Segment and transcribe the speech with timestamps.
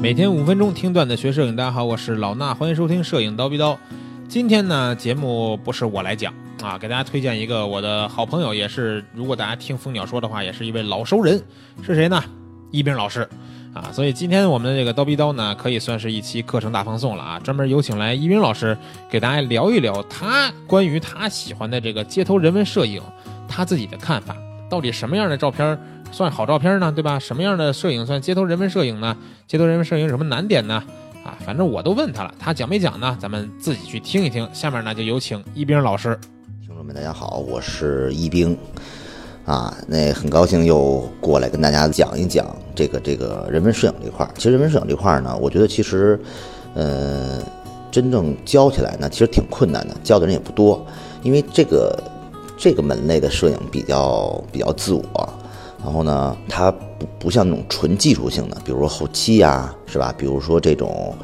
[0.00, 3.78] 每天五分钟听段子学摄影，大家好，我是老衲，欢迎收听摄影刀逼刀。
[4.26, 11.38] 今天呢，节目不是我来讲啊，给大家推荐一个我的好朋友，也是如果大家听蜂鸟说的话，也是一位老熟人，
[11.82, 12.24] 是谁呢？
[12.70, 13.28] 一冰老师
[13.74, 13.92] 啊。
[13.92, 18.74] 所以今天我们的这个刀逼刀呢，可以算是一期课程大放送了啊，专门有请来一冰老师
[19.10, 23.02] 给大家聊一聊他关于他喜欢的这个街头人文摄影，
[23.46, 24.34] 他自己的看法，
[24.70, 25.78] 到底什么样的照片？
[26.12, 27.18] 算好照片呢，对吧？
[27.18, 29.16] 什么样的摄影算街头人文摄影呢？
[29.46, 30.82] 街头人文摄影有什么难点呢？
[31.24, 33.16] 啊，反正我都问他了，他讲没讲呢？
[33.20, 34.48] 咱们自己去听一听。
[34.52, 36.18] 下面呢，就有请一冰老师。
[36.66, 38.56] 听众们，大家好，我是一冰，
[39.44, 44.32] 啊，那很高兴又过来跟大家讲一讲这个这个人文摄影这块儿。
[44.34, 46.18] 其实人文摄影这块儿呢，我觉得其实，
[46.74, 47.40] 呃，
[47.90, 50.84] 真正教起来呢，其实挺困难的，教的人也不多，
[51.22, 52.02] 因为这个
[52.56, 55.28] 这个门类的摄影比较比较自我。
[55.82, 60.14] 然后呢，它不不像那种纯技术性的，比如说后期呀，是吧？
[60.16, 61.14] 比如说这种，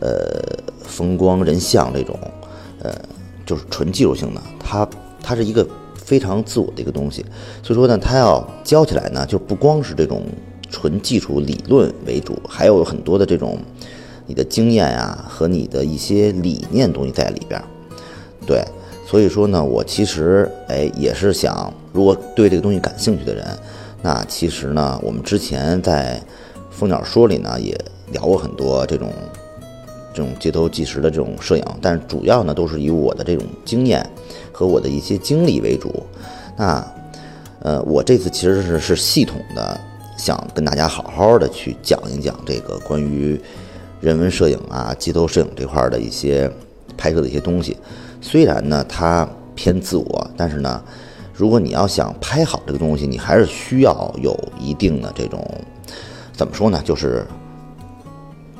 [0.00, 0.42] 呃，
[0.82, 2.18] 风光人像这种，
[2.82, 2.90] 呃，
[3.44, 4.40] 就是纯技术性的。
[4.58, 4.88] 它
[5.22, 7.22] 它是一个非常自我的一个东西，
[7.62, 10.24] 所以说呢，它要教起来呢，就不光是这种
[10.70, 13.58] 纯技术理论为主，还有很多的这种
[14.26, 17.62] 你的经验呀和你的一些理念东西在里边。
[18.46, 18.64] 对，
[19.06, 23.46] 所以说呢，我其实哎也是想，如果对这个东西感兴趣的人。
[24.02, 26.18] 那其实呢，我们之前在
[26.70, 27.78] 《蜂鸟说》里呢也
[28.12, 29.12] 聊过很多这种
[30.14, 34.08] 这种街头纪实的这种摄影，但是主要呢都是以我的这种经验
[34.50, 36.02] 和我的一些经历为主。
[36.56, 36.82] 那
[37.60, 39.78] 呃，我这次其实是是系统的
[40.16, 43.38] 想跟大家好好的去讲一讲这个关于
[44.00, 46.50] 人文摄影啊、街头摄影这块的一些
[46.96, 47.76] 拍摄的一些东西。
[48.22, 50.82] 虽然呢它偏自我，但是呢。
[51.40, 55.42] 如果你要想拍好这个东西，你还是需要有一定的这种，
[56.34, 56.82] 怎么说呢？
[56.84, 57.26] 就是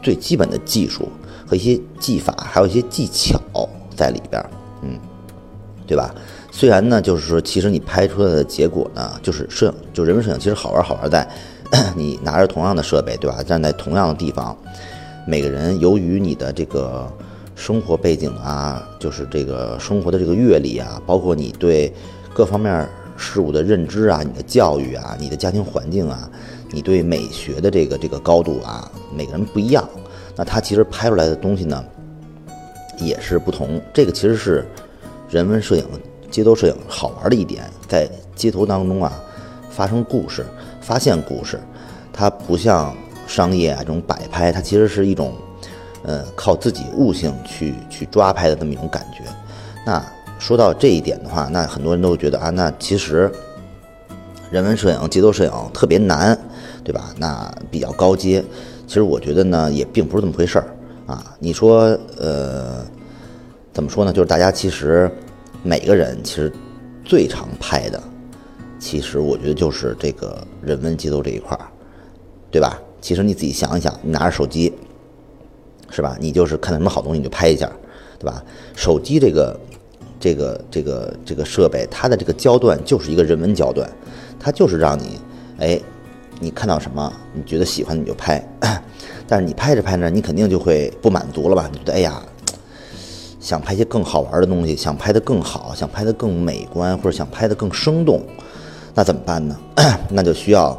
[0.00, 1.08] 最基本的技术
[1.44, 3.40] 和一些技法，还有一些技巧
[3.96, 4.40] 在里边，
[4.82, 4.96] 嗯，
[5.88, 6.14] 对吧？
[6.52, 11.28] 虽然呢，就是说，其实你拍出来的结果呢，就是摄影，就人文摄影，其实好玩好玩在，
[11.96, 13.42] 你拿着同样的设备，对吧？
[13.42, 14.56] 站在同样的地方，
[15.26, 17.12] 每个人由于你的这个
[17.56, 21.92] 生活背景啊，就是这个生活的这个阅历啊，包括你对。
[22.38, 26.30] 各方面事物的认知啊，你的教育啊，你的家庭环境啊，
[26.70, 29.84] 你对美学的这个这个高度啊，每个人不一样。
[30.36, 31.84] 那他其实拍出来的东西呢，
[32.96, 33.82] 也是不同。
[33.92, 34.64] 这个其实是
[35.28, 35.84] 人文摄影、
[36.30, 39.12] 街头摄影好玩的一点，在街头当中啊，
[39.68, 40.46] 发生故事、
[40.80, 41.58] 发现故事。
[42.12, 45.34] 它不像商业啊这种摆拍，它其实是一种，
[46.04, 49.24] 呃，靠自己悟性去去抓拍的这么一种感觉。
[49.84, 50.00] 那。
[50.38, 53.30] 说到这一点的话，那很多人都觉得啊，那其实
[54.50, 56.38] 人文摄影、街头摄影特别难，
[56.84, 57.12] 对吧？
[57.18, 58.42] 那比较高阶。
[58.86, 60.68] 其实我觉得呢，也并不是这么回事儿
[61.06, 61.36] 啊。
[61.40, 62.86] 你说，呃，
[63.72, 64.12] 怎么说呢？
[64.12, 65.10] 就是大家其实
[65.62, 66.50] 每个人其实
[67.04, 68.00] 最常拍的，
[68.78, 71.66] 其实我觉得就是这个人文街头这一块儿，
[72.50, 72.80] 对吧？
[73.02, 74.72] 其实你自己想一想，你拿着手机，
[75.90, 76.16] 是吧？
[76.20, 77.70] 你就是看到什么好东西你就拍一下，
[78.18, 78.42] 对吧？
[78.76, 79.58] 手机这个。
[80.20, 83.88] 这个这个这个设备，它的这个焦段就是一个人文焦段，
[84.38, 85.20] 它就是让你，
[85.58, 85.80] 哎，
[86.40, 88.44] 你看到什么，你觉得喜欢你就拍，
[89.28, 91.68] 但是你拍着拍着，你肯定就会不满足了吧？
[91.72, 92.20] 你觉得哎呀，
[93.38, 98.22] 想拍些更好玩的东西，想拍的更好，想拍的更美观，或者想拍的更生动，
[98.94, 99.56] 那怎么办呢？
[100.10, 100.76] 那就需要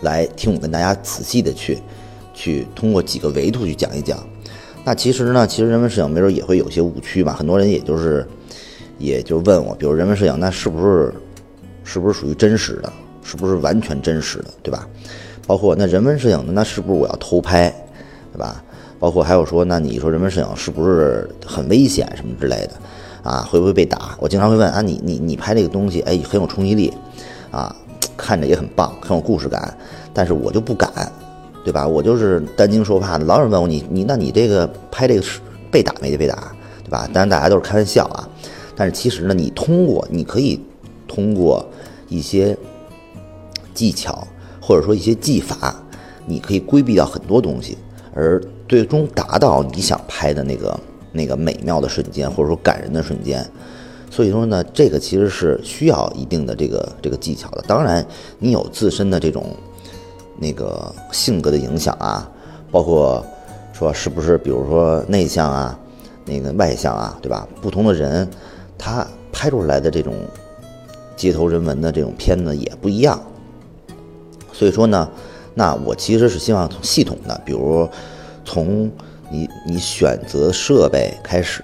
[0.00, 1.78] 来听我跟大家仔细的去
[2.32, 4.18] 去通过几个维度去讲一讲。
[4.84, 7.32] 那其实呢，其实人文摄影没准也会有些误区吧。
[7.32, 8.26] 很多人也就是，
[8.98, 11.14] 也就问我，比如人文摄影，那是不是，
[11.84, 12.92] 是不是属于真实的？
[13.22, 14.86] 是不是完全真实的，对吧？
[15.46, 17.70] 包括那人文摄影的，那是不是我要偷拍，
[18.32, 18.62] 对吧？
[18.98, 22.72] 包括还有说，那你说人文摄影是不是很危险什么之类的？
[23.22, 24.14] 啊，会不会被打？
[24.20, 26.92] 我经常会问啊，你你你拍这个东西，哎，很有冲击力，
[27.50, 27.74] 啊，
[28.18, 29.74] 看着也很棒，很有故事感，
[30.12, 30.90] 但是我就不敢。
[31.64, 31.88] 对吧？
[31.88, 35.40] 我就是担惊受怕的，老有人问我你你那你这个拍这个是
[35.70, 37.08] 被打没被打，对吧？
[37.10, 38.28] 当然大家都是开玩笑啊，
[38.76, 40.60] 但是其实呢，你通过你可以
[41.08, 41.66] 通过
[42.06, 42.54] 一些
[43.72, 44.28] 技巧
[44.60, 45.74] 或者说一些技法，
[46.26, 47.78] 你可以规避掉很多东西，
[48.14, 48.38] 而
[48.68, 50.78] 最终达到你想拍的那个
[51.12, 53.42] 那个美妙的瞬间或者说感人的瞬间。
[54.10, 57.64] 所以说呢，这个其实是需要一定的这个这个技巧的。
[57.66, 58.06] 当然，
[58.38, 59.46] 你有自身的这种。
[60.38, 62.30] 那个性格的影响啊，
[62.70, 63.24] 包括
[63.72, 65.78] 说是不是，比如说内向啊，
[66.24, 67.46] 那个外向啊，对吧？
[67.60, 68.28] 不同的人，
[68.76, 70.14] 他拍出来的这种
[71.16, 73.20] 街头人文的这种片子也不一样。
[74.52, 75.08] 所以说呢，
[75.54, 77.88] 那我其实是希望从系统的，比如
[78.44, 78.90] 从
[79.30, 81.62] 你你选择设备开始，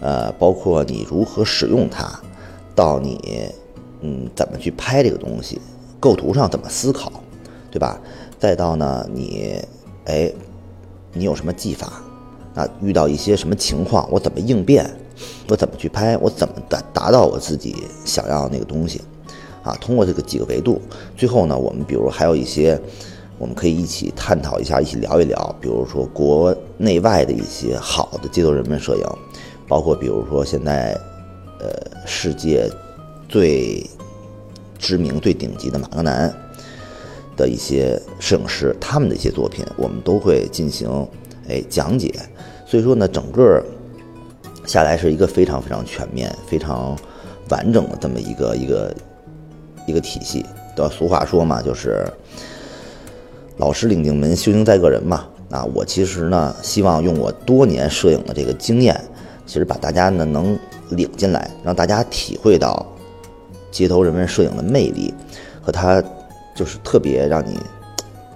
[0.00, 2.10] 呃，包括你如何使用它，
[2.74, 3.50] 到你
[4.02, 5.60] 嗯怎么去拍这个东西，
[5.98, 7.10] 构图上怎么思考，
[7.70, 8.00] 对吧？
[8.38, 9.62] 再到呢你
[10.06, 10.32] 哎
[11.12, 12.02] 你有什么技法？
[12.54, 14.88] 那遇到一些什么情况，我怎么应变？
[15.48, 16.16] 我怎么去拍？
[16.18, 19.00] 我怎么达达到我自己想要那个东西？
[19.62, 20.80] 啊，通过这个几个维度，
[21.16, 22.80] 最后呢，我们比如还有一些，
[23.38, 29.04] 我们可以一起探讨一下，一起聊一聊，比如说国内外的一些好的街头人文摄影，
[29.68, 30.98] 包括比如说现在，
[31.58, 31.68] 呃，
[32.06, 32.70] 世界
[33.28, 33.86] 最
[34.78, 36.34] 知名、最顶级的马格南
[37.36, 40.88] 的一些摄影师，他们的一些作品，我们都会进行
[41.48, 42.14] 哎讲解。
[42.66, 43.64] 所以说呢，整个
[44.66, 46.98] 下来是一个非常非常全面、非常
[47.48, 48.94] 完整的这么一个一个。
[49.86, 50.44] 一个体系，
[50.76, 50.92] 对吧？
[50.94, 52.06] 俗话说嘛，就是
[53.56, 55.26] 老师领进门，修行在个人嘛。
[55.50, 59.00] 啊，我其实呢，希望用我多年摄影的这个经验，
[59.46, 60.56] 其实把大家呢能
[60.90, 62.86] 领进来，让大家体会到
[63.72, 65.12] 街头人文摄影的魅力，
[65.60, 66.00] 和它
[66.60, 67.58] 就是特别让你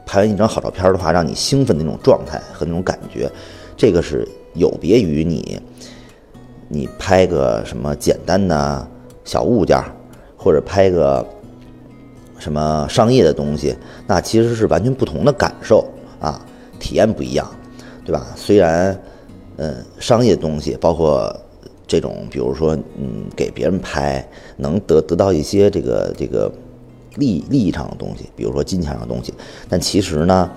[0.06, 3.30] 拍完一张好照片的话，让你兴奋的那种状态和那种感觉，
[3.76, 5.60] 这个是有别于你
[6.68, 8.88] 你拍个什么简单的
[9.24, 9.78] 小物件，
[10.38, 11.22] 或者拍个。
[12.36, 13.74] 什么商业的东西，
[14.06, 15.86] 那其实是完全不同的感受
[16.20, 16.44] 啊，
[16.78, 17.48] 体验不一样，
[18.04, 18.26] 对吧？
[18.36, 19.00] 虽然，
[19.56, 21.34] 嗯，商业的东西包括
[21.86, 26.52] 这种，比如说，嗯，给别人拍能得得到一些这个这个
[27.16, 29.32] 利利益上的东西，比如说金钱上的东西，
[29.68, 30.50] 但其实呢，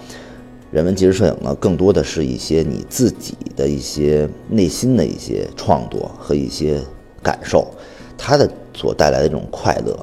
[0.72, 6.82] 人文纪实摄影呢，更多的是一些你自己的一些内心的一些创作和一些
[7.22, 7.68] 感受，
[8.18, 9.98] 它的所带来的这种快乐。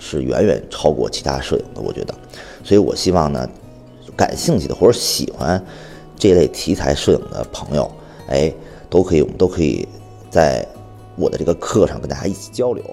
[0.00, 2.14] 是远远超过其他摄影的，我觉得，
[2.62, 3.50] 所以我希望呢，
[4.14, 5.60] 感兴趣的或者喜欢
[6.16, 7.90] 这类题材摄影的朋友，
[8.28, 8.54] 哎，
[8.88, 9.88] 都可以，我们都可以
[10.30, 10.64] 在
[11.16, 12.84] 我的这个课上跟大家一起交流。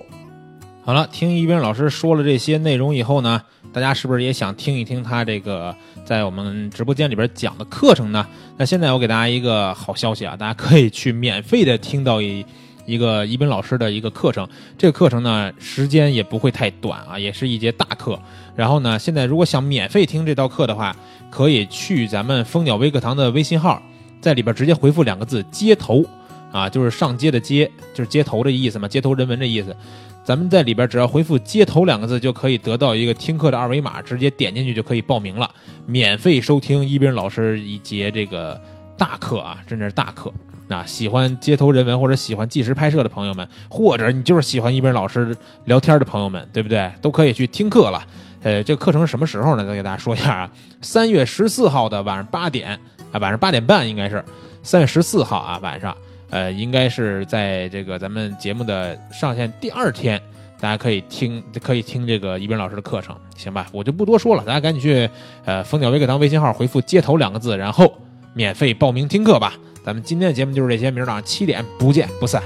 [0.86, 3.42] 好了，听一斌老师说了这些内容以后呢，
[3.74, 8.24] 大家是不是也想听一听他这个在我们直播间里边讲的课程呢？
[8.56, 12.46] 那现在我给大家一个好消息啊，大家可以去免费的听到一。
[12.86, 14.48] 一个一斌老师的一个课程，
[14.78, 18.20] 这个课程呢时间也不会太短啊，也是一节大课。
[18.56, 20.96] 然后呢，现在如果想免费听这道课的话，
[21.32, 23.82] 可以去咱们蜂鸟微课堂的微信号，
[24.22, 26.06] 在里边直接回复两个字“街头”，
[26.54, 29.76] 啊，就是上街的街，就是街头的意思嘛，街头人文的意思。
[30.26, 35.48] 咱们在里边只要回复“街头”两个字，就可以得到一个听课的二维码，直接点进去就可以报名了，
[35.86, 38.60] 免费收听一斌老师一节这个
[38.98, 40.34] 大课啊，真的是大课。
[40.68, 46.92] 那喜欢街头人文或者喜欢纪实拍摄的朋友们，或者你就是喜欢一斌老师聊天的朋友们，对不对？
[47.04, 48.04] 都可以去听课了。
[48.42, 49.64] 呃，这个课程什么时候呢？
[49.64, 50.52] 再给大家说一下啊，
[50.82, 52.80] 三月十四号的晚上八点
[53.12, 54.26] 啊，晚上八点半应该是
[54.64, 55.96] 三月十四号啊晚上，
[56.30, 60.22] 呃，应该是在这个咱们节目的上线第二天，
[60.60, 63.68] 大家可以听可以听这个一斌老师的课程，行吧？
[63.72, 65.10] 我就不多说了，大家赶紧去
[65.46, 67.94] 呃蜂鸟微课堂微信号回复“街头”两个字，然后
[68.34, 69.54] 免费报名听课吧。
[69.84, 72.42] 咱们今天的节目就是这些，明儿早上七点不见不散。